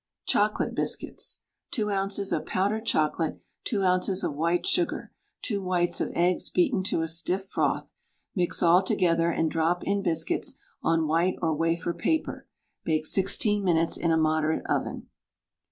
[0.25, 1.41] CHOCOLATE BISCUITS.
[1.69, 2.31] 2 oz.
[2.31, 4.23] of powdered chocolate, 2 oz.
[4.23, 5.11] of white sugar,
[5.43, 7.91] 2 whites of eggs beaten to a stiff froth.
[8.33, 12.47] Mix all together, and drop in biscuits on white or wafer paper.
[12.83, 15.05] Bake 16 minutes in a moderate oven.